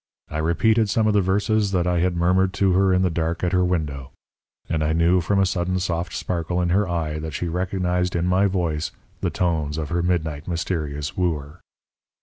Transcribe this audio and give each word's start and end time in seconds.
I 0.31 0.39
repeated 0.39 0.89
some 0.89 1.05
of 1.05 1.13
the 1.13 1.21
verses 1.21 1.73
that 1.73 1.85
I 1.85 1.99
had 1.99 2.15
murmured 2.17 2.53
to 2.53 2.71
her 2.73 2.91
in 2.91 3.03
the 3.03 3.11
dark 3.11 3.43
at 3.43 3.51
her 3.51 3.63
window; 3.63 4.09
and 4.67 4.83
I 4.83 4.93
knew 4.93 5.21
from 5.21 5.37
a 5.37 5.45
sudden 5.45 5.77
soft 5.79 6.13
sparkle 6.15 6.59
in 6.59 6.69
her 6.69 6.89
eye 6.89 7.19
that 7.19 7.35
she 7.35 7.47
recognized 7.47 8.15
in 8.15 8.25
my 8.25 8.47
voice 8.47 8.89
the 9.19 9.29
tones 9.29 9.77
of 9.77 9.89
her 9.89 10.01
midnight 10.01 10.47
mysterious 10.47 11.15
wooer. 11.15 11.61